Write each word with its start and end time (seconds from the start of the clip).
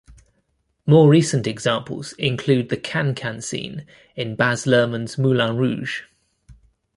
More 0.87 1.07
recent 1.07 1.45
examples 1.45 2.13
include 2.13 2.69
the 2.69 2.77
Can-can 2.77 3.39
scene 3.39 3.85
in 4.15 4.35
Baz 4.35 4.65
Luhrmann's 4.65 5.19
Moulin 5.19 5.55
Rouge! 5.57 6.01